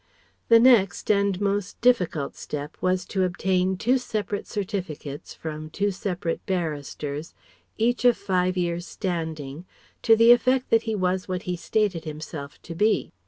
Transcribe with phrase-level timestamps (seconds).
[0.49, 6.43] The next and most difficult step was to obtain two separate Certificates from two separate
[6.47, 7.35] barristers
[7.77, 9.67] each of five years' standing,
[10.01, 13.11] to the effect that he was what he stated himself to be.